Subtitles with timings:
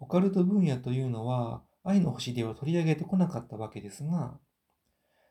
[0.00, 4.38] オカルト分野というのは愛の星では取り上げてこなかったわけですが、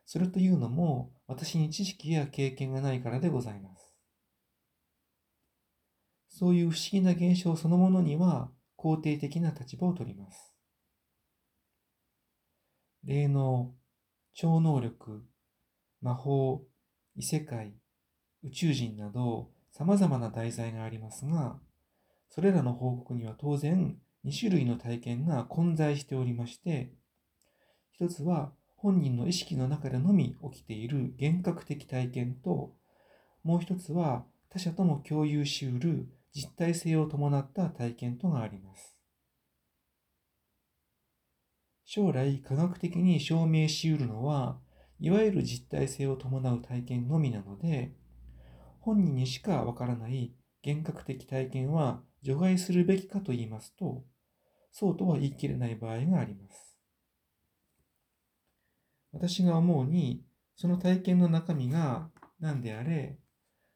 [0.06, 3.96] それというのも私に知識や経験がないからでございます。
[6.30, 10.56] そういう不思議な現象そのものには肯定的な立場を取ります。
[13.04, 13.74] 霊能、
[14.34, 15.24] 超能力、
[16.02, 16.62] 魔法、
[17.16, 17.74] 異世界、
[18.44, 21.60] 宇宙人など様々な題材がありますが、
[22.30, 26.92] それらの報告には当然2種類の体験が混在しておりまして、
[27.92, 32.74] 一つは本人の意識の中でのみ起きている幻覚的体験と、
[33.44, 38.98] もう一つは他者とも共有しうる実体性を伴った体験とがあります。
[41.86, 44.60] 将来科学的に証明しうるのは、
[45.00, 47.94] いわゆる実体性を伴う体験のみなので、
[48.80, 50.34] 本人にしかわからない
[50.66, 54.04] 幻覚的体験は除外するべきかと言いますと、
[54.72, 56.78] そうとは言い切れない場合があります。
[59.12, 60.24] 私が思うに、
[60.56, 63.18] その体験の中身が何であれ、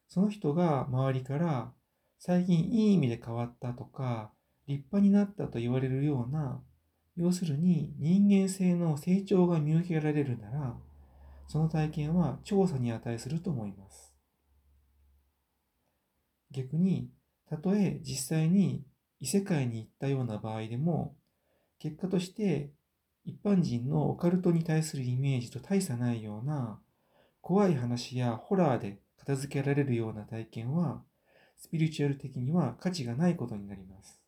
[0.07, 1.73] その人が周りから
[2.19, 4.31] 最近いい意味で変わったとか、
[4.67, 6.61] 立派になったと言われるような、
[7.16, 10.77] 要するに人間性の成長が見受けられるなら、
[11.47, 14.12] その体験は調査に値すると思います。
[16.53, 17.09] 逆に、
[17.49, 18.85] たとえ実際に
[19.19, 21.17] 異世界に行ったような場合でも、
[21.79, 22.71] 結果として
[23.25, 26.79] 一般人のオカルトに対するイメージと大差ないような
[27.43, 31.03] 怖い話やホラーで片付けられるような体験は、
[31.57, 34.21] スピリチュアル的には価値がないことになります。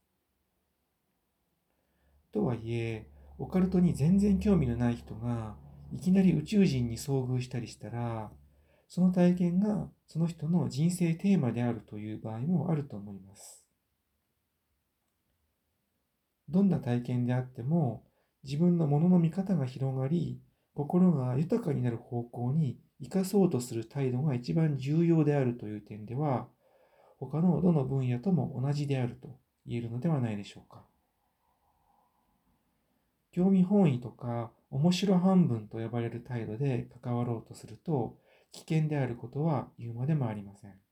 [2.34, 5.56] とはいえ、オカルトに全然興味のない人が
[5.94, 8.32] いきなり宇宙人に遭遇したりしたら、
[8.88, 13.66] その体験がその人の人生テーマであるという場合もあると思います。
[16.48, 18.04] どんな体験であっても
[18.44, 20.40] 自分のものの見方が広がり、
[20.76, 26.48] 心が豊かになる方向に生かそうとする態度が一番重要であるという点では、
[27.18, 30.84] 他のどの分野とも同じであると言えるのではないでしょうか。
[33.32, 38.18] 興味本位とか面白半分と呼ばれる態度で関わろうとすると
[38.56, 40.85] 危険であることは言うまでもありません。